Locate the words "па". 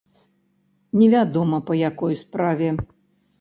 1.67-1.77